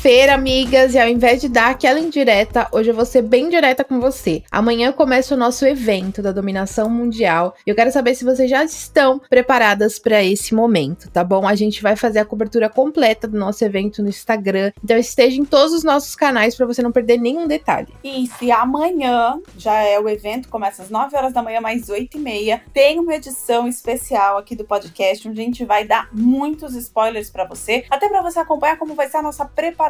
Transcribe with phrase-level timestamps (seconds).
[0.00, 3.84] Quinta-feira, amigas, e ao invés de dar aquela indireta, hoje eu vou ser bem direta
[3.84, 4.42] com você.
[4.50, 8.64] Amanhã começa o nosso evento da dominação mundial e eu quero saber se vocês já
[8.64, 11.46] estão preparadas para esse momento, tá bom?
[11.46, 15.44] A gente vai fazer a cobertura completa do nosso evento no Instagram, então esteja em
[15.44, 17.88] todos os nossos canais para você não perder nenhum detalhe.
[18.02, 22.16] Isso, e amanhã já é o evento, começa às 9 horas da manhã, mais 8
[22.16, 22.62] e meia.
[22.72, 27.44] Tem uma edição especial aqui do podcast, onde a gente vai dar muitos spoilers para
[27.44, 29.89] você, até para você acompanhar como vai ser a nossa preparação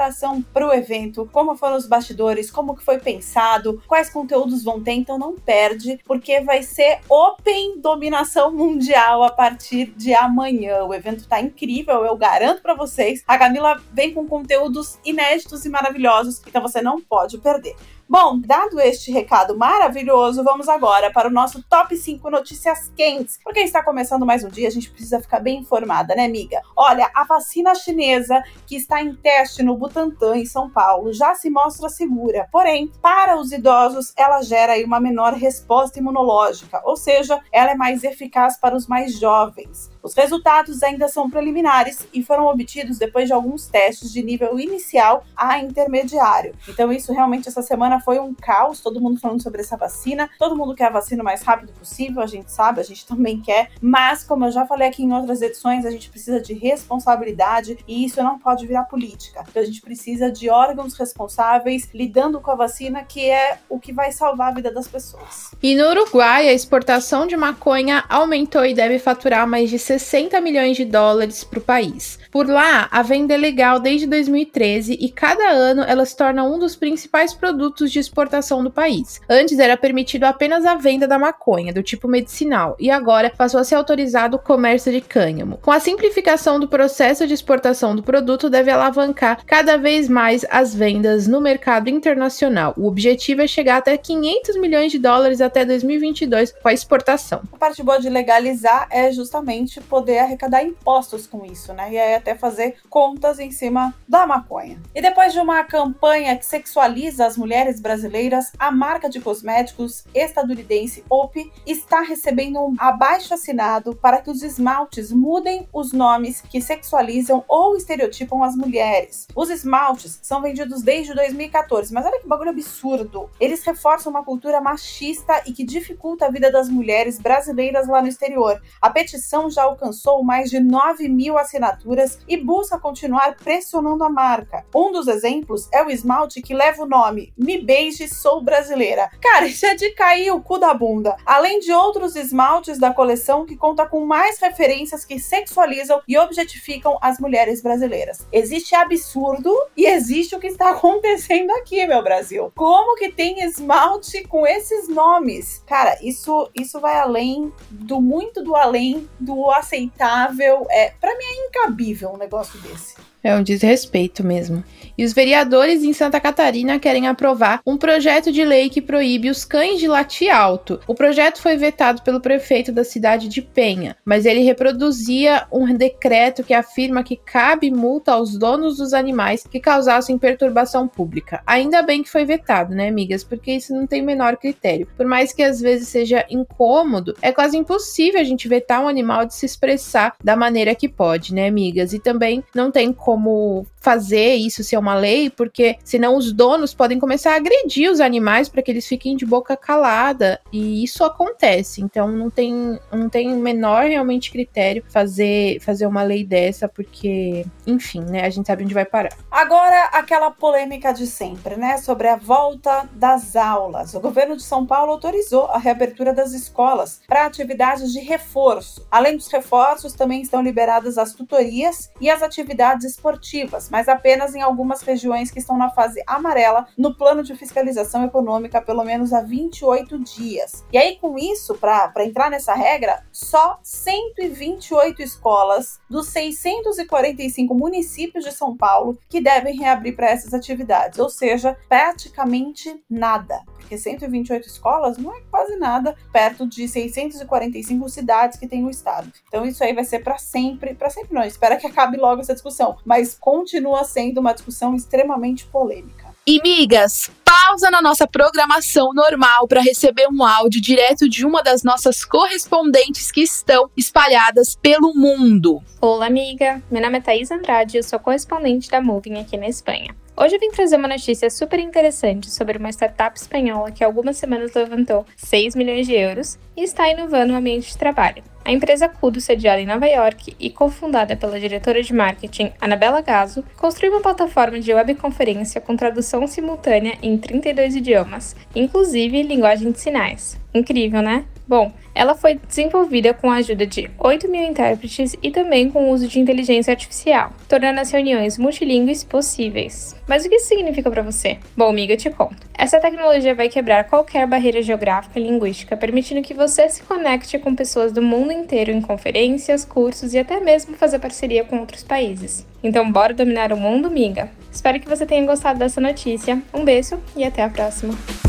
[0.53, 4.93] para o evento, como foram os bastidores, como que foi pensado, quais conteúdos vão ter,
[4.93, 10.85] então não perde, porque vai ser Open Dominação Mundial a partir de amanhã.
[10.85, 13.23] O evento tá incrível, eu garanto para vocês.
[13.27, 17.77] A Camila vem com conteúdos inéditos e maravilhosos, então você não pode perder.
[18.13, 23.39] Bom, dado este recado maravilhoso, vamos agora para o nosso top 5 notícias quentes.
[23.45, 26.61] Porque está começando mais um dia, a gente precisa ficar bem informada, né, amiga?
[26.77, 31.49] Olha, a vacina chinesa que está em teste no Butantan, em São Paulo, já se
[31.49, 32.49] mostra segura.
[32.51, 38.03] Porém, para os idosos, ela gera uma menor resposta imunológica, ou seja, ela é mais
[38.03, 39.89] eficaz para os mais jovens.
[40.03, 45.25] Os resultados ainda são preliminares e foram obtidos depois de alguns testes de nível inicial
[45.37, 46.55] a intermediário.
[46.69, 50.31] Então, isso realmente essa semana foi um caos, todo mundo falando sobre essa vacina.
[50.39, 53.41] Todo mundo quer a vacina o mais rápido possível, a gente sabe, a gente também
[53.41, 53.71] quer.
[53.81, 58.05] Mas, como eu já falei aqui em outras edições, a gente precisa de responsabilidade e
[58.05, 59.45] isso não pode virar política.
[59.49, 63.93] Então, a gente precisa de órgãos responsáveis lidando com a vacina, que é o que
[63.93, 65.51] vai salvar a vida das pessoas.
[65.63, 70.77] E no Uruguai, a exportação de maconha aumentou e deve faturar mais de 60 milhões
[70.77, 72.17] de dólares para o país.
[72.31, 76.61] Por lá, a venda é legal desde 2013 e cada ano ela se torna um
[76.61, 79.21] dos principais produtos de exportação do país.
[79.29, 83.65] Antes era permitido apenas a venda da maconha, do tipo medicinal, e agora passou a
[83.65, 85.59] ser autorizado o comércio de cânhamo.
[85.59, 90.73] Com a simplificação do processo de exportação do produto, deve alavancar cada vez mais as
[90.73, 92.75] vendas no mercado internacional.
[92.77, 97.43] O objetivo é chegar até 500 milhões de dólares até 2022 com a exportação.
[97.53, 101.93] A parte boa de legalizar é justamente poder arrecadar impostos com isso, né?
[101.93, 104.81] E aí até fazer contas em cima da maconha.
[104.95, 111.05] E depois de uma campanha que sexualiza as mulheres brasileiras, a marca de cosméticos estadunidense
[111.09, 117.45] OP está recebendo um abaixo assinado para que os esmaltes mudem os nomes que sexualizam
[117.49, 119.27] ou estereotipam as mulheres.
[119.35, 123.31] Os esmaltes são vendidos desde 2014, mas olha que bagulho absurdo.
[123.39, 128.09] Eles reforçam uma cultura machista e que dificulta a vida das mulheres brasileiras lá no
[128.09, 128.61] exterior.
[128.81, 134.65] A petição já alcançou mais de 9 mil assinaturas e busca continuar pressionando a marca.
[134.75, 139.11] Um dos exemplos é o esmalte que leva o nome Me Beije Sou Brasileira.
[139.21, 141.17] Cara, isso é de cair o cu da bunda.
[141.25, 146.99] Além de outros esmaltes da coleção que conta com mais referências que sexualizam e objetificam
[147.01, 148.27] as mulheres brasileiras.
[148.33, 152.53] Existe absurdo e existe o que está acontecendo aqui, meu Brasil.
[152.55, 155.63] Como que tem esmalte com esses nomes?
[155.67, 160.67] Cara, isso isso vai além do muito do além do aceitável.
[160.71, 162.97] É, para mim é incabível um negócio desse.
[163.23, 164.65] É um desrespeito mesmo.
[164.97, 169.45] E os vereadores em Santa Catarina querem aprovar um projeto de lei que proíbe os
[169.45, 170.81] cães de latir alto.
[170.87, 176.45] O projeto foi vetado pelo prefeito da cidade de Penha, mas ele reproduzia um decreto
[176.45, 181.43] que afirma que cabe multa aos donos dos animais que causassem perturbação pública.
[181.47, 183.25] Ainda bem que foi vetado, né, amigas?
[183.25, 184.89] Porque isso não tem menor critério.
[184.97, 189.27] Por mais que às vezes seja incômodo, é quase impossível a gente vetar um animal
[189.27, 191.93] de se expressar da maneira que pode, né, amigas?
[191.93, 196.75] E também não tem como como fazer isso ser uma lei, porque senão os donos
[196.75, 201.03] podem começar a agredir os animais para que eles fiquem de boca calada, e isso
[201.03, 201.81] acontece.
[201.81, 208.03] Então não tem não tem menor realmente critério fazer fazer uma lei dessa, porque, enfim,
[208.03, 209.11] né, a gente sabe onde vai parar.
[209.31, 213.95] Agora aquela polêmica de sempre, né, sobre a volta das aulas.
[213.95, 218.87] O governo de São Paulo autorizou a reabertura das escolas para atividades de reforço.
[218.91, 224.43] Além dos reforços, também estão liberadas as tutorias e as atividades esportivas, mas apenas em
[224.43, 229.21] algumas regiões que estão na fase amarela no plano de fiscalização econômica pelo menos há
[229.21, 230.65] 28 dias.
[230.73, 238.33] E aí, com isso, para entrar nessa regra, só 128 escolas dos 645 municípios de
[238.33, 244.99] São Paulo que devem reabrir para essas atividades, ou seja, praticamente nada, porque 128 escolas
[244.99, 249.13] não é quase nada perto de 645 cidades que tem no estado.
[249.29, 252.35] Então isso aí vai ser para sempre, para sempre não, espera que acabe logo essa
[252.35, 256.11] discussão, mas continua sendo uma discussão extremamente polêmica.
[256.27, 261.63] E migas, pausa na nossa programação normal para receber um áudio direto de uma das
[261.63, 265.63] nossas correspondentes que estão espalhadas pelo mundo.
[265.81, 266.63] Olá, amiga.
[266.71, 269.95] Meu nome é Thaís Andrade e eu sou correspondente da Moving aqui na Espanha.
[270.17, 274.19] Hoje eu vim trazer uma notícia super interessante sobre uma startup espanhola que há algumas
[274.19, 278.23] semanas levantou 6 milhões de euros e está inovando o ambiente de trabalho.
[278.45, 283.45] A empresa Kudo, sediada em Nova York e cofundada pela diretora de marketing Anabela Gazo,
[283.57, 290.39] construiu uma plataforma de webconferência com tradução simultânea em 32 idiomas, inclusive linguagem de sinais.
[290.53, 291.25] Incrível, né?
[291.51, 295.91] Bom, ela foi desenvolvida com a ajuda de 8 mil intérpretes e também com o
[295.91, 299.97] uso de inteligência artificial, tornando as reuniões multilingües possíveis.
[300.07, 301.39] Mas o que isso significa para você?
[301.57, 302.37] Bom, amiga, eu te conto.
[302.57, 307.53] Essa tecnologia vai quebrar qualquer barreira geográfica e linguística, permitindo que você se conecte com
[307.53, 312.47] pessoas do mundo inteiro em conferências, cursos e até mesmo fazer parceria com outros países.
[312.63, 314.31] Então, bora dominar o mundo, amiga?
[314.53, 316.41] Espero que você tenha gostado dessa notícia.
[316.55, 318.20] Um beijo e até a próxima.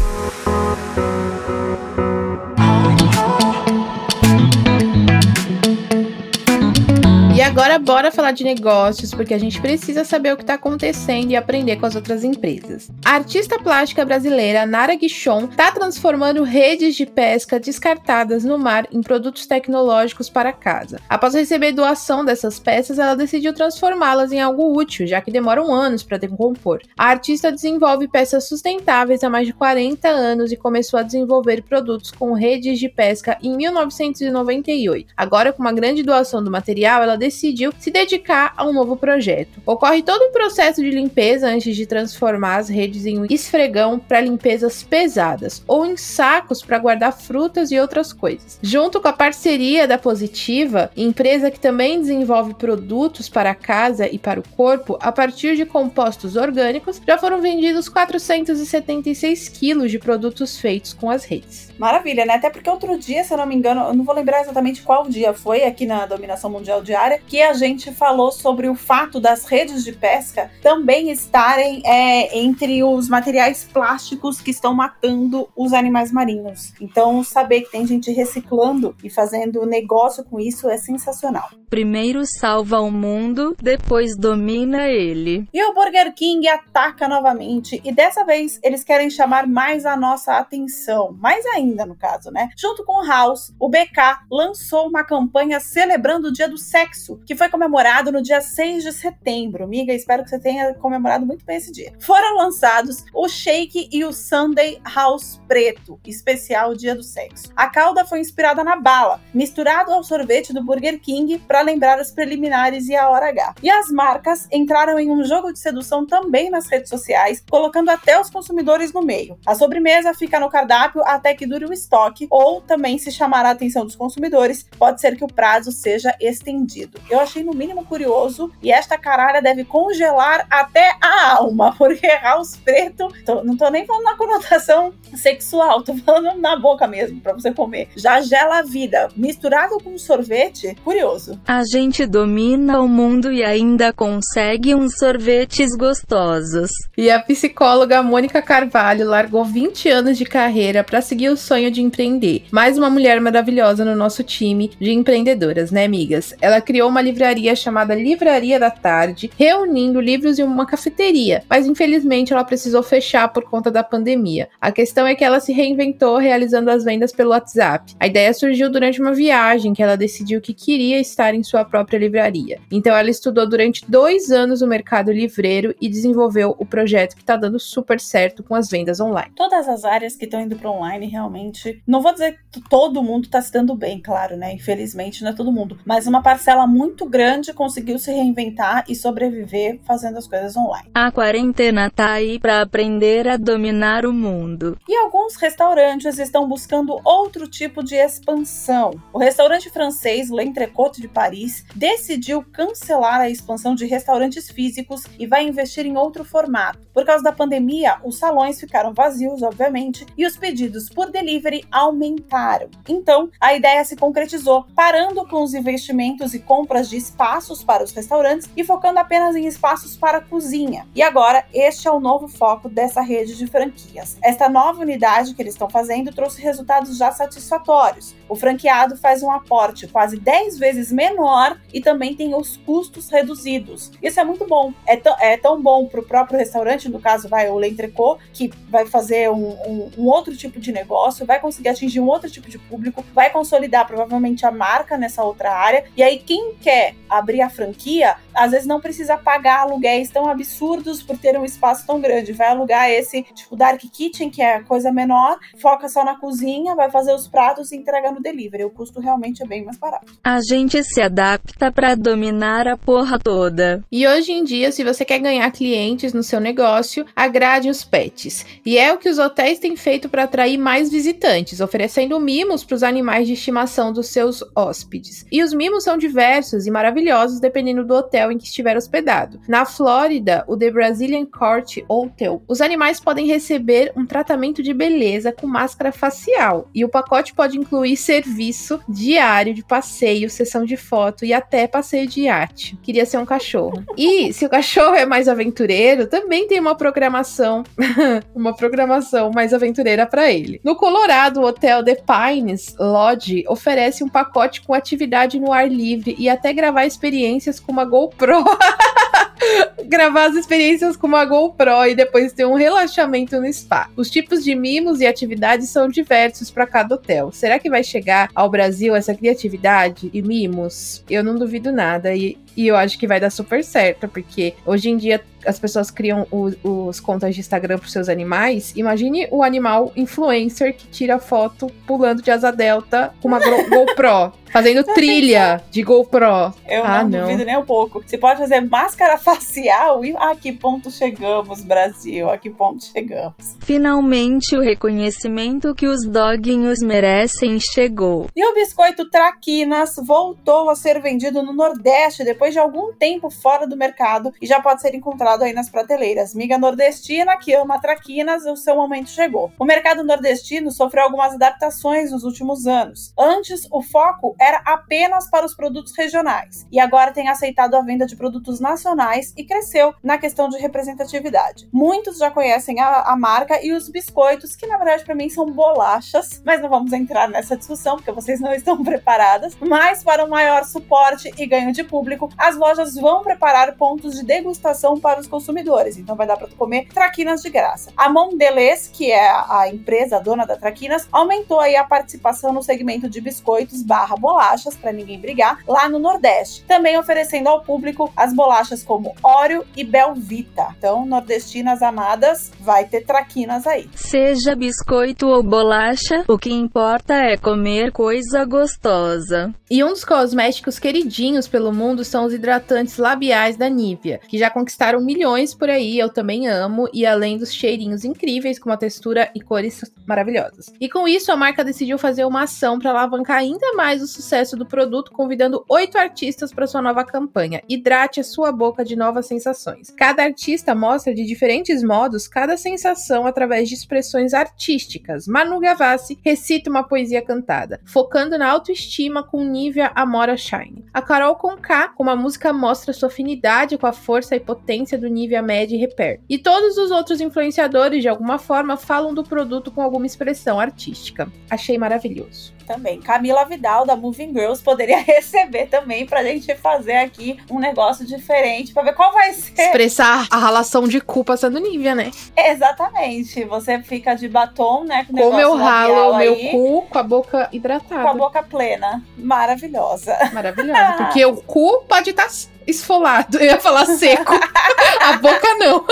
[7.52, 11.36] Agora bora falar de negócios, porque a gente precisa saber o que está acontecendo e
[11.36, 12.90] aprender com as outras empresas.
[13.04, 19.02] A artista plástica brasileira Nara Guichon está transformando redes de pesca descartadas no mar em
[19.02, 21.02] produtos tecnológicos para casa.
[21.10, 26.04] Após receber doação dessas peças, ela decidiu transformá-las em algo útil, já que demoram anos
[26.04, 26.80] para decompor.
[26.98, 32.12] A artista desenvolve peças sustentáveis há mais de 40 anos e começou a desenvolver produtos
[32.12, 35.14] com redes de pesca em 1998.
[35.18, 39.60] Agora, com uma grande doação do material, ela decidiu se dedicar a um novo projeto.
[39.66, 44.22] Ocorre todo um processo de limpeza antes de transformar as redes em um esfregão para
[44.22, 48.60] limpezas pesadas ou em sacos para guardar frutas e outras coisas.
[48.62, 54.20] Junto com a parceria da Positiva, empresa que também desenvolve produtos para a casa e
[54.20, 60.60] para o corpo a partir de compostos orgânicos, já foram vendidos 476 quilos de produtos
[60.60, 61.72] feitos com as redes.
[61.78, 62.36] Maravilha, né?
[62.36, 65.08] Até porque outro dia, se eu não me engano, eu não vou lembrar exatamente qual
[65.08, 69.46] dia foi aqui na Dominação Mundial Diária, que a gente falou sobre o fato das
[69.46, 76.12] redes de pesca também estarem é, entre os materiais plásticos que estão matando os animais
[76.12, 76.74] marinhos.
[76.82, 81.50] Então, saber que tem gente reciclando e fazendo negócio com isso é sensacional.
[81.70, 85.48] Primeiro salva o mundo, depois domina ele.
[85.54, 90.34] E o Burger King ataca novamente, e dessa vez eles querem chamar mais a nossa
[90.34, 92.50] atenção, mais ainda no caso, né?
[92.58, 97.36] Junto com o House, o BK lançou uma campanha celebrando o Dia do Sexo, que
[97.36, 99.68] foi comemorado no dia 6 de setembro.
[99.68, 101.94] Miga, espero que você tenha comemorado muito bem esse dia.
[102.00, 107.52] Foram lançados o Shake e o Sunday House Preto, especial Dia do Sexo.
[107.56, 112.12] A calda foi inspirada na bala, misturado ao sorvete do Burger King para lembrar as
[112.12, 113.56] preliminares e a hora H.
[113.62, 118.20] E as marcas entraram em um jogo de sedução também nas redes sociais, colocando até
[118.20, 119.38] os consumidores no meio.
[119.46, 123.52] A sobremesa fica no cardápio até que dure o estoque, ou também se chamar a
[123.52, 127.00] atenção dos consumidores, pode ser que o prazo seja estendido.
[127.12, 132.56] Eu achei no mínimo curioso e esta caralha deve congelar até a alma, porque house
[132.56, 137.34] preto, tô, não tô nem falando na conotação sexual, tô falando na boca mesmo, para
[137.34, 137.90] você comer.
[137.98, 141.38] Já gela a vida, misturado com sorvete, curioso.
[141.46, 146.72] A gente domina o mundo e ainda consegue uns sorvetes gostosos.
[146.98, 151.82] E a psicóloga Mônica Carvalho largou 20 anos de carreira para seguir o sonho de
[151.82, 152.46] empreender.
[152.52, 156.34] Mais uma mulher maravilhosa no nosso time de empreendedoras, né, amigas?
[156.40, 162.34] Ela criou uma livraria chamada Livraria da Tarde, reunindo livros em uma cafeteria, mas infelizmente
[162.34, 164.50] ela precisou fechar por conta da pandemia.
[164.60, 167.96] A questão é que ela se reinventou realizando as vendas pelo WhatsApp.
[168.00, 171.98] A ideia surgiu durante uma viagem que ela decidiu que queria estar em sua própria
[171.98, 172.60] livraria.
[172.72, 177.36] Então ela estudou durante dois anos o mercado livreiro e desenvolveu o projeto que está
[177.36, 179.32] dando super certo com as vendas online.
[179.36, 183.26] Todas as áreas que estão indo para online realmente, não vou dizer que todo mundo
[183.26, 184.54] está se dando bem, claro, né?
[184.54, 188.94] Infelizmente não é todo mundo, mas uma parcela muito muito grande conseguiu se reinventar e
[188.94, 190.90] sobreviver fazendo as coisas online.
[190.94, 194.78] A quarentena tá aí para aprender a dominar o mundo.
[194.90, 198.92] E alguns restaurantes estão buscando outro tipo de expansão.
[199.14, 205.48] O restaurante francês L'Entrecôte de Paris decidiu cancelar a expansão de restaurantes físicos e vai
[205.48, 206.80] investir em outro formato.
[206.94, 212.70] Por causa da pandemia, os salões ficaram vazios, obviamente, e os pedidos por delivery aumentaram.
[212.90, 217.92] Então, a ideia se concretizou, parando com os investimentos e compras de espaços para os
[217.92, 220.88] restaurantes e focando apenas em espaços para a cozinha.
[220.96, 224.18] E agora, este é o novo foco dessa rede de franquias.
[224.22, 228.16] Esta nova unidade que eles estão fazendo trouxe resultados já satisfatórios.
[228.28, 233.92] O franqueado faz um aporte quase 10 vezes menor e também tem os custos reduzidos.
[234.02, 234.74] Isso é muito bom.
[234.88, 235.02] É,
[235.34, 239.30] é tão bom para o próprio restaurante, no caso, vai o L'Entrecô, que vai fazer
[239.30, 243.04] um, um, um outro tipo de negócio, vai conseguir atingir um outro tipo de público,
[243.14, 245.86] vai consolidar provavelmente a marca nessa outra área.
[245.96, 251.04] E aí, quem quer abrir a franquia, às vezes não precisa pagar aluguéis tão absurdos
[251.04, 252.32] por ter um espaço tão grande.
[252.32, 256.90] Vai alugar esse tipo Dark Kitchen, que é coisa menor, foca só na cozinha, vai
[256.90, 258.64] fazer os pratos e entrega no delivery.
[258.64, 260.14] O custo realmente é bem mais barato.
[260.24, 263.84] A gente se adapta para dominar a porra toda.
[263.92, 268.46] E hoje em dia, se você quer ganhar clientes no seu negócio, agrade os pets.
[268.66, 272.76] E é o que os hotéis têm feito para atrair mais visitantes, oferecendo mimos para
[272.76, 275.26] os animais de estimação dos seus hóspedes.
[275.32, 279.40] E os mimos são diversos e maravilhosos dependendo do hotel em que estiver hospedado.
[279.48, 285.32] Na Flórida, o The Brazilian Court Hotel, os animais podem receber um tratamento de beleza
[285.32, 291.26] com máscara facial e o pacote pode incluir serviço diário de passeio, sessão de foto
[291.26, 292.78] e até passeio de iate.
[292.82, 293.84] Queria ser um cachorro.
[293.98, 297.64] E se o cachorro é mais aventureiro, também tem uma programação,
[298.36, 300.60] uma programação mais aventureira para ele.
[300.64, 306.16] No Colorado, o hotel The Pines Lodge oferece um pacote com atividade no ar livre
[306.18, 308.44] e até gravar experiências com uma GoPro.
[309.86, 313.90] gravar as experiências com uma GoPro e depois ter um relaxamento no spa.
[313.96, 317.32] Os tipos de mimos e atividades são diversos para cada hotel.
[317.32, 321.04] Será que vai chegar ao Brasil essa criatividade e mimos?
[321.10, 324.90] Eu não duvido nada e, e eu acho que vai dar super certo, porque hoje
[324.90, 326.52] em dia as pessoas criam o,
[326.88, 328.74] os contas de Instagram para seus animais.
[328.76, 334.40] Imagine o animal influencer que tira foto pulando de asa delta com uma GoPro.
[334.52, 336.54] Fazendo trilha de GoPro.
[336.68, 338.04] Eu ah, não, não duvido nem um pouco.
[338.06, 342.30] Você pode fazer máscara facial e a que ponto chegamos, Brasil?
[342.30, 343.56] A que ponto chegamos?
[343.62, 348.28] Finalmente o reconhecimento que os doguinhos merecem chegou.
[348.36, 353.68] E o biscoito Traquinas voltou a ser vendido no Nordeste depois de algum tempo fora
[353.68, 356.34] do mercado e já pode ser encontrado aí nas prateleiras.
[356.34, 359.52] Miga nordestina que ama traquinas, o seu momento chegou.
[359.60, 363.14] O mercado nordestino sofreu algumas adaptações nos últimos anos.
[363.18, 368.06] Antes, o foco era apenas para os produtos regionais e agora tem aceitado a venda
[368.06, 371.68] de produtos nacionais e cresceu na questão de representatividade.
[371.72, 375.46] Muitos já conhecem a, a marca e os biscoitos, que na verdade para mim são
[375.46, 379.56] bolachas, mas não vamos entrar nessa discussão porque vocês não estão preparadas.
[379.60, 384.26] Mas para um maior suporte e ganho de público, as lojas vão preparar pontos de
[384.26, 387.92] degustação para os consumidores, então vai dar para tu comer traquinas de graça.
[387.96, 393.10] A Mondelez, que é a empresa dona da Traquinas, aumentou aí a participação no segmento
[393.10, 396.64] de biscoitos barra bolachas, para ninguém brigar, lá no Nordeste.
[396.66, 400.68] Também oferecendo ao público as bolachas como Oreo e Belvita.
[400.78, 403.90] Então, nordestinas amadas, vai ter traquinas aí.
[403.96, 409.54] Seja biscoito ou bolacha, o que importa é comer coisa gostosa.
[409.70, 414.50] E um dos cosméticos queridinhos pelo mundo são os hidratantes labiais da Nivea, que já
[414.50, 419.30] conquistaram milhões por aí, eu também amo, e além dos cheirinhos incríveis com uma textura
[419.36, 420.72] e cores maravilhosas.
[420.80, 424.56] E com isso, a marca decidiu fazer uma ação para alavancar ainda mais o sucesso
[424.56, 427.62] do produto, convidando oito artistas para sua nova campanha.
[427.68, 429.90] Hidrate a sua boca de novas sensações.
[429.92, 435.28] Cada artista mostra de diferentes modos cada sensação através de expressões artísticas.
[435.28, 440.86] Manu Gavassi recita uma poesia cantada, focando na autoestima com Nivea Amora Shine.
[440.94, 445.08] A Carol Conká, com uma música mostra sua afinidade com a força e potência do
[445.08, 446.20] Nivea Med Repair.
[446.30, 451.32] E todos os outros influenciadores, de alguma forma, falam do produto com alguma expressão artística.
[451.50, 453.00] Achei maravilhoso também.
[453.00, 458.74] Camila Vidal, da Moving Girls, poderia receber também pra gente fazer aqui um negócio diferente,
[458.74, 459.62] pra ver qual vai ser.
[459.62, 462.12] Expressar a relação de culpa sendo Nívia, né?
[462.36, 463.44] Exatamente.
[463.46, 465.06] Você fica de batom, né?
[465.06, 468.02] Com, com meu ralo, meu cu, com a boca hidratada.
[468.02, 469.04] Com a boca plena.
[469.18, 470.18] Maravilhosa.
[470.34, 470.94] Maravilhosa.
[470.98, 472.32] Porque o cu pode estar tá
[472.68, 473.38] esfolado.
[473.38, 474.34] Eu ia falar seco.
[475.02, 475.86] a boca não.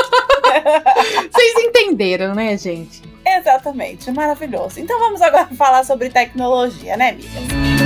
[1.31, 3.01] Vocês entenderam, né, gente?
[3.37, 4.79] Exatamente, maravilhoso.
[4.79, 7.78] Então vamos agora falar sobre tecnologia, né, amigas?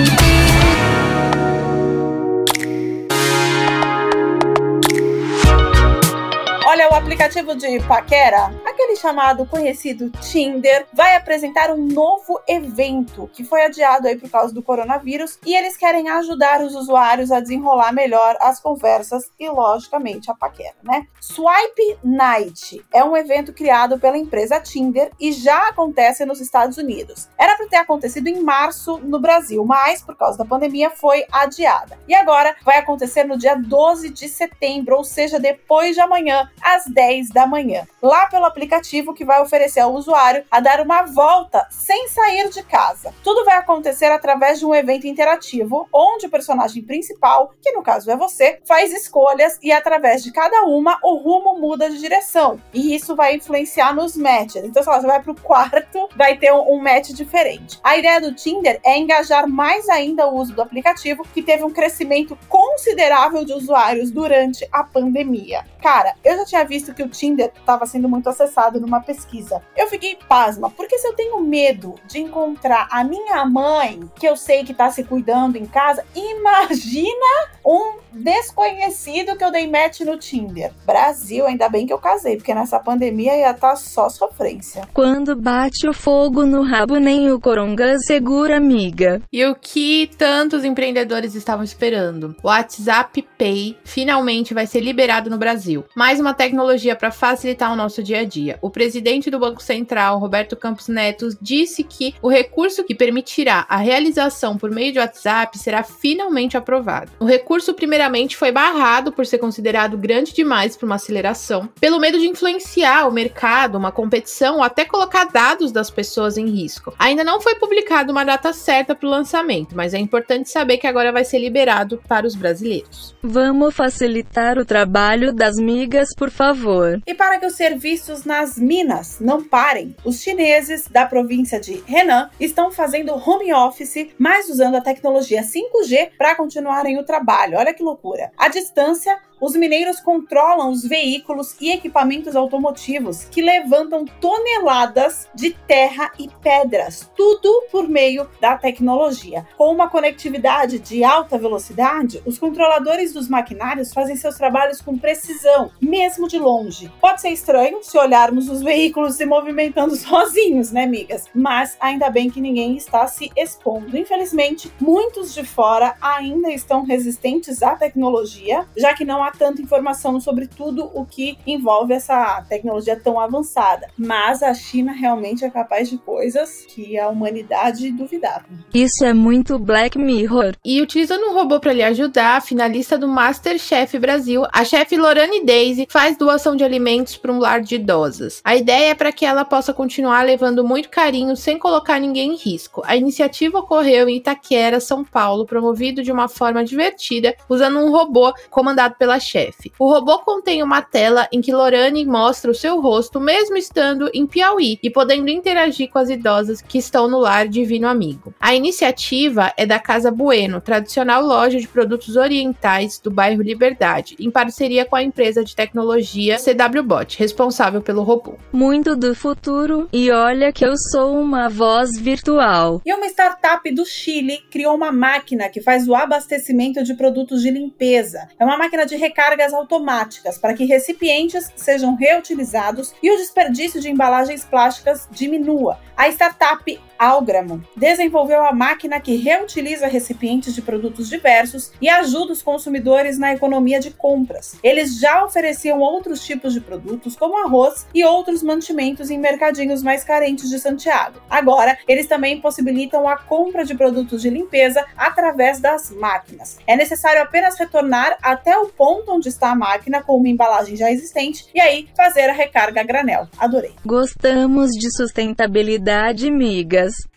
[6.94, 13.66] O aplicativo de paquera, aquele chamado conhecido Tinder, vai apresentar um novo evento que foi
[13.66, 18.38] adiado aí por causa do coronavírus e eles querem ajudar os usuários a desenrolar melhor
[18.40, 21.08] as conversas e, logicamente, a paquera, né?
[21.20, 27.28] Swipe Night é um evento criado pela empresa Tinder e já acontece nos Estados Unidos.
[27.40, 31.98] Era para ter acontecido em março no Brasil, mas por causa da pandemia foi adiada.
[32.08, 36.83] E agora vai acontecer no dia 12 de setembro, ou seja, depois de amanhã, às
[36.86, 41.68] 10 da manhã, lá pelo aplicativo que vai oferecer ao usuário a dar uma volta
[41.70, 43.14] sem sair de casa.
[43.24, 48.10] Tudo vai acontecer através de um evento interativo, onde o personagem principal, que no caso
[48.10, 52.60] é você, faz escolhas e através de cada uma o rumo muda de direção.
[52.74, 54.64] E isso vai influenciar nos matches.
[54.64, 57.80] Então, lá, você vai pro quarto, vai ter um match diferente.
[57.84, 61.70] A ideia do Tinder é engajar mais ainda o uso do aplicativo, que teve um
[61.70, 65.66] crescimento considerável de usuários durante a pandemia.
[65.82, 69.62] Cara, eu já tinha visto que o Tinder estava sendo muito acessado numa pesquisa.
[69.76, 74.36] Eu fiquei pasma, porque se eu tenho medo de encontrar a minha mãe, que eu
[74.36, 80.18] sei que tá se cuidando em casa, imagina um desconhecido que eu dei match no
[80.18, 80.72] Tinder.
[80.86, 84.88] Brasil, ainda bem que eu casei, porque nessa pandemia ia estar tá só sofrência.
[84.94, 89.22] Quando bate o fogo no rabo, nem o coronga segura, amiga.
[89.32, 92.36] E o que tantos empreendedores estavam esperando?
[92.44, 95.84] O WhatsApp Pay finalmente vai ser liberado no Brasil.
[95.96, 98.60] Mais uma tecnologia para facilitar o nosso dia a dia.
[98.62, 103.78] O presidente do Banco Central, Roberto Campos Neto, disse que o recurso que permitirá a
[103.78, 107.12] realização por meio de WhatsApp será finalmente aprovado.
[107.20, 112.18] O recurso, primeiramente, foi barrado por ser considerado grande demais para uma aceleração, pelo medo
[112.18, 116.94] de influenciar o mercado, uma competição ou até colocar dados das pessoas em risco.
[116.98, 120.88] Ainda não foi publicada uma data certa para o lançamento, mas é importante saber que
[120.88, 123.16] agora vai ser liberado para os brasileiros.
[123.22, 127.02] Vamos facilitar o trabalho das migas, por favor.
[127.06, 132.30] E para que os serviços nas minas não parem, os chineses da província de Henan
[132.40, 137.43] estão fazendo home office, mas usando a tecnologia 5G para continuarem o trabalho.
[137.52, 138.32] Olha que loucura.
[138.38, 146.14] A distância, os mineiros controlam os veículos e equipamentos automotivos que levantam toneladas de terra
[146.18, 149.46] e pedras, tudo por meio da tecnologia.
[149.58, 155.72] Com uma conectividade de alta velocidade, os controladores dos maquinários fazem seus trabalhos com precisão,
[155.82, 156.90] mesmo de longe.
[157.02, 161.26] Pode ser estranho se olharmos os veículos se movimentando sozinhos, né, amigas?
[161.36, 163.98] Mas ainda bem que ninguém está se expondo.
[163.98, 170.20] Infelizmente, muitos de fora ainda estão resistentes à tecnologia, já que não há tanta informação
[170.20, 173.88] sobre tudo o que envolve essa tecnologia tão avançada.
[173.98, 178.46] Mas a China realmente é capaz de coisas que a humanidade duvidava.
[178.74, 180.56] Isso é muito Black Mirror.
[180.64, 185.46] E utilizando um robô para lhe ajudar, a finalista do Masterchef Brasil, a chefe Lorane
[185.46, 188.42] Daisy, faz doação de alimentos para um lar de idosas.
[188.44, 192.38] A ideia é para que ela possa continuar levando muito carinho sem colocar ninguém em
[192.38, 192.82] risco.
[192.86, 198.34] A iniciativa ocorreu em Itaquera, São Paulo, promovido de uma forma divertida, usando um robô
[198.50, 199.72] comandado pela chefe.
[199.80, 204.28] O robô contém uma tela em que Lorane mostra o seu rosto, mesmo estando em
[204.28, 208.34] Piauí, e podendo interagir com as idosas que estão no lar Divino Amigo.
[208.40, 214.30] A iniciativa é da Casa Bueno, tradicional loja de produtos orientais do bairro Liberdade, em
[214.30, 218.36] parceria com a empresa de tecnologia CWBot, responsável pelo robô.
[218.52, 222.82] Muito do futuro, e olha que eu sou uma voz virtual.
[222.86, 227.52] E uma startup do Chile criou uma máquina que faz o abastecimento de produtos de
[227.52, 228.28] limpeza.
[228.40, 233.90] É uma máquina de recargas automáticas para que recipientes sejam reutilizados e o desperdício de
[233.90, 235.80] embalagens plásticas diminua.
[235.96, 242.42] A startup Algramo desenvolveu a máquina que reutiliza recipientes de produtos diversos e ajuda os
[242.42, 244.56] consumidores na economia de compras.
[244.64, 250.04] Eles já ofereciam outros tipos de produtos, como arroz e outros mantimentos em mercadinhos mais
[250.04, 251.20] carentes de Santiago.
[251.30, 256.58] Agora, eles também possibilitam a compra de produtos de limpeza através das máquinas.
[256.68, 260.92] É necessário apenas retornar até o ponto onde está a máquina com uma embalagem já
[260.92, 263.28] existente e aí fazer a recarga a granel.
[263.38, 263.74] Adorei.
[263.86, 266.30] Gostamos de sustentabilidade,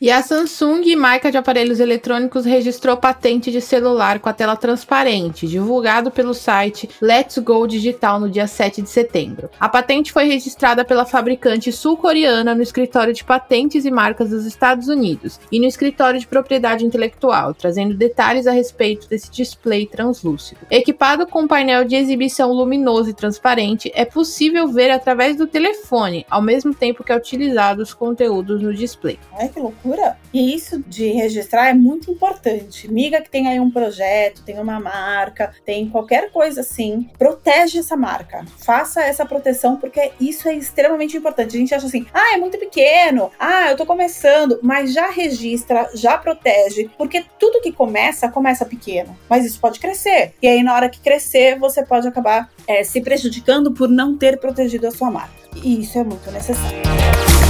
[0.01, 5.47] E a Samsung, marca de aparelhos eletrônicos, registrou patente de celular com a tela transparente,
[5.47, 9.51] divulgado pelo site Let's Go Digital no dia 7 de setembro.
[9.59, 14.89] A patente foi registrada pela fabricante sul-coreana no escritório de patentes e marcas dos Estados
[14.89, 20.61] Unidos e no escritório de propriedade intelectual, trazendo detalhes a respeito desse display translúcido.
[20.71, 26.27] Equipado com um painel de exibição luminoso e transparente, é possível ver através do telefone,
[26.29, 29.19] ao mesmo tempo que é utilizado os conteúdos no display.
[29.33, 30.19] Ai, que loucura!
[30.35, 32.93] E isso de registrar é muito importante.
[32.93, 37.97] Miga que tem aí um projeto, tem uma marca, tem qualquer coisa assim, protege essa
[37.97, 38.45] marca.
[38.59, 41.57] Faça essa proteção porque isso é extremamente importante.
[41.57, 43.31] A gente acha assim: "Ah, é muito pequeno.
[43.39, 49.17] Ah, eu tô começando", mas já registra, já protege, porque tudo que começa começa pequeno,
[49.29, 50.35] mas isso pode crescer.
[50.43, 54.39] E aí na hora que crescer, você pode acabar é, se prejudicando por não ter
[54.39, 55.35] protegido a sua marca.
[55.65, 57.46] E isso é muito necessário.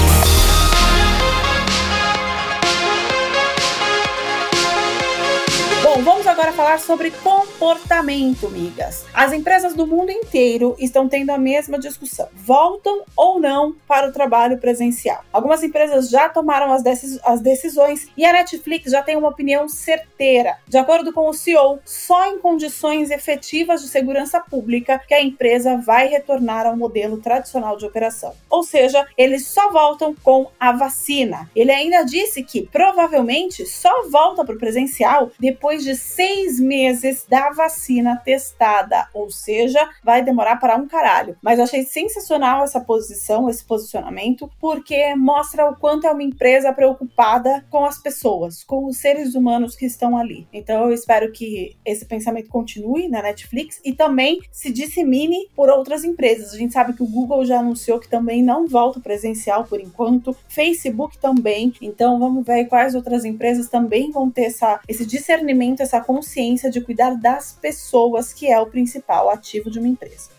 [5.97, 9.07] Bom, vamos agora falar sobre comportamento, migas.
[9.15, 12.29] As empresas do mundo inteiro estão tendo a mesma discussão.
[12.35, 15.25] Voltam ou não para o trabalho presencial?
[15.33, 19.71] Algumas empresas já tomaram as, decis as decisões e a Netflix já tem uma opinião
[19.71, 20.59] certeira.
[20.69, 25.79] De acordo com o CEO, só em condições efetivas de segurança pública que a empresa
[25.79, 28.35] vai retornar ao modelo tradicional de operação.
[28.51, 31.51] Ou seja, eles só voltam com a vacina.
[31.57, 37.51] Ele ainda disse que provavelmente só volta para o presencial depois de seis meses da
[37.51, 41.37] vacina testada, ou seja, vai demorar para um caralho.
[41.41, 47.65] Mas achei sensacional essa posição, esse posicionamento, porque mostra o quanto é uma empresa preocupada
[47.71, 50.49] com as pessoas, com os seres humanos que estão ali.
[50.53, 56.03] Então eu espero que esse pensamento continue na Netflix e também se dissemine por outras
[56.03, 56.53] empresas.
[56.53, 60.37] A gente sabe que o Google já anunciou que também não volta presencial por enquanto,
[60.49, 61.73] Facebook também.
[61.81, 66.71] Então vamos ver quais outras empresas também vão ter essa, esse discernimento muito essa consciência
[66.71, 70.31] de cuidar das pessoas, que é o principal ativo de uma empresa.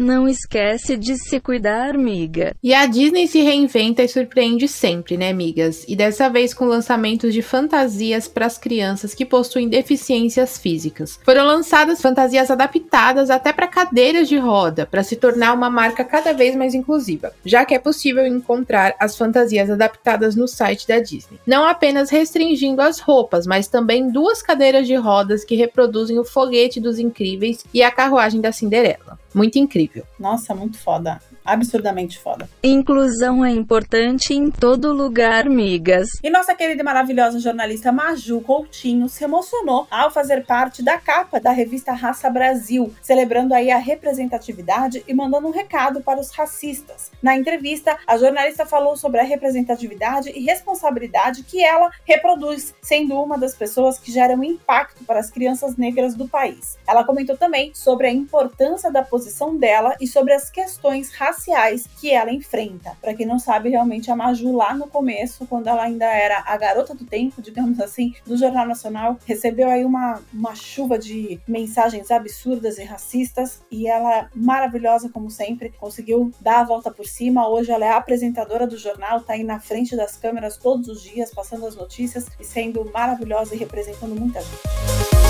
[0.00, 2.56] Não esquece de se cuidar, miga.
[2.62, 5.84] E a Disney se reinventa e surpreende sempre, né, migas?
[5.86, 11.20] E dessa vez com lançamentos de fantasias para as crianças que possuem deficiências físicas.
[11.22, 16.32] Foram lançadas fantasias adaptadas até para cadeiras de roda, para se tornar uma marca cada
[16.32, 21.38] vez mais inclusiva, já que é possível encontrar as fantasias adaptadas no site da Disney.
[21.46, 26.80] Não apenas restringindo as roupas, mas também duas cadeiras de rodas que reproduzem o foguete
[26.80, 29.18] dos incríveis e a carruagem da Cinderela.
[29.34, 29.89] Muito incrível.
[30.18, 32.48] Nossa, muito foda absurdamente foda.
[32.62, 36.08] Inclusão é importante em todo lugar, migas.
[36.22, 41.40] E nossa querida e maravilhosa jornalista Maju Coutinho se emocionou ao fazer parte da capa
[41.40, 47.10] da revista Raça Brasil, celebrando aí a representatividade e mandando um recado para os racistas.
[47.22, 53.36] Na entrevista, a jornalista falou sobre a representatividade e responsabilidade que ela reproduz, sendo uma
[53.36, 56.78] das pessoas que geram impacto para as crianças negras do país.
[56.86, 61.88] Ela comentou também sobre a importância da posição dela e sobre as questões raciais raciais
[61.98, 62.96] que ela enfrenta.
[63.00, 66.56] Para quem não sabe, realmente a Maju lá no começo, quando ela ainda era a
[66.56, 72.10] garota do tempo, digamos assim, do Jornal Nacional, recebeu aí uma, uma chuva de mensagens
[72.10, 77.48] absurdas e racistas e ela, maravilhosa como sempre, conseguiu dar a volta por cima.
[77.48, 81.32] Hoje ela é apresentadora do jornal, tá aí na frente das câmeras todos os dias,
[81.32, 85.29] passando as notícias e sendo maravilhosa e representando muita gente.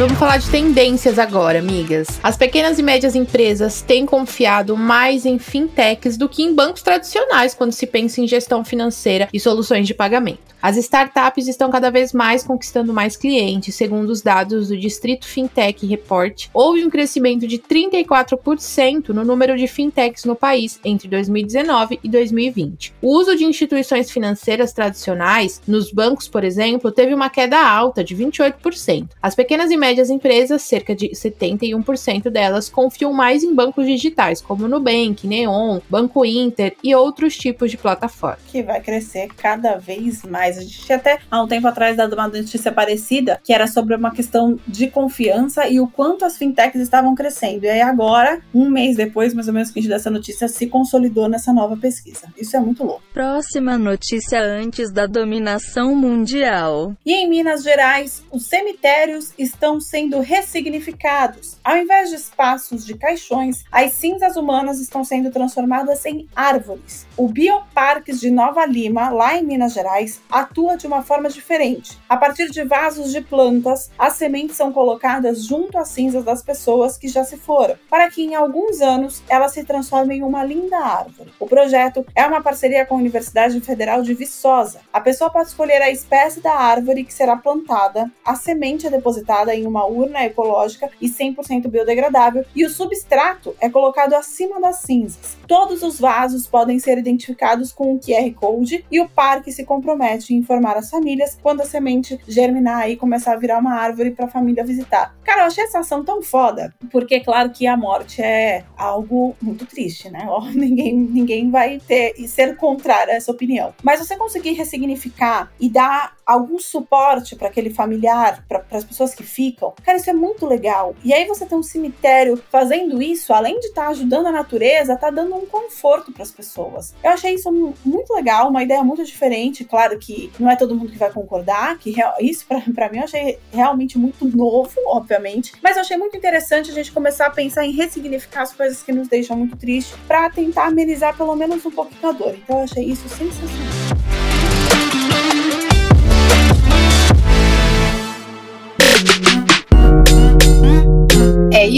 [0.00, 2.18] Vamos falar de tendências agora, amigas.
[2.22, 7.54] As pequenas e médias empresas têm confiado mais em fintechs do que em bancos tradicionais
[7.54, 10.49] quando se pensa em gestão financeira e soluções de pagamento.
[10.62, 15.86] As startups estão cada vez mais conquistando mais clientes, segundo os dados do Distrito Fintech
[15.86, 16.48] Report.
[16.52, 22.92] Houve um crescimento de 34% no número de fintechs no país entre 2019 e 2020.
[23.00, 28.14] O uso de instituições financeiras tradicionais, nos bancos, por exemplo, teve uma queda alta de
[28.14, 29.08] 28%.
[29.22, 34.68] As pequenas e médias empresas, cerca de 71% delas, confiam mais em bancos digitais, como
[34.68, 38.38] Nubank, Neon, Banco Inter e outros tipos de plataforma.
[38.48, 42.14] Que vai crescer cada vez mais a gente tinha até há um tempo atrás dado
[42.14, 46.80] uma notícia parecida, que era sobre uma questão de confiança e o quanto as fintechs
[46.80, 47.64] estavam crescendo.
[47.64, 50.66] E aí agora, um mês depois, mais ou menos que a gente dessa notícia, se
[50.66, 52.28] consolidou nessa nova pesquisa.
[52.36, 53.02] Isso é muito louco.
[53.12, 56.94] Próxima notícia antes da dominação mundial.
[57.04, 61.58] E em Minas Gerais, os cemitérios estão sendo ressignificados.
[61.64, 67.06] Ao invés de espaços de caixões, as cinzas humanas estão sendo transformadas em árvores.
[67.16, 71.98] O Bioparques de Nova Lima, lá em Minas Gerais, atua de uma forma diferente.
[72.08, 76.96] A partir de vasos de plantas, as sementes são colocadas junto às cinzas das pessoas
[76.96, 80.78] que já se foram, para que em alguns anos elas se transformem em uma linda
[80.78, 81.32] árvore.
[81.38, 84.80] O projeto é uma parceria com a Universidade Federal de Viçosa.
[84.92, 89.54] A pessoa pode escolher a espécie da árvore que será plantada, a semente é depositada
[89.54, 95.36] em uma urna ecológica e 100% biodegradável e o substrato é colocado acima das cinzas.
[95.46, 100.29] Todos os vasos podem ser identificados com um QR Code e o parque se compromete
[100.30, 104.26] de informar as famílias quando a semente germinar e começar a virar uma árvore para
[104.26, 105.14] a família visitar.
[105.24, 109.66] Cara, eu achei essa ação tão foda, porque claro que a morte é algo muito
[109.66, 110.26] triste, né?
[110.54, 113.74] Ninguém, ninguém vai ter e ser contrário a essa opinião.
[113.82, 119.24] Mas você conseguir ressignificar e dar algum suporte para aquele familiar, para as pessoas que
[119.24, 120.94] ficam, cara, isso é muito legal.
[121.02, 124.96] E aí você tem um cemitério fazendo isso, além de estar tá ajudando a natureza,
[124.96, 126.94] tá dando um conforto para as pessoas.
[127.02, 127.50] Eu achei isso
[127.84, 129.64] muito legal, uma ideia muito diferente.
[129.64, 133.38] Claro que não é todo mundo que vai concordar, que isso para mim eu achei
[133.52, 137.70] realmente muito novo, obviamente, mas eu achei muito interessante a gente começar a pensar em
[137.70, 142.08] ressignificar as coisas que nos deixam muito tristes para tentar amenizar pelo menos um pouquinho
[142.08, 142.34] a dor.
[142.34, 143.89] Então eu achei isso sensacional.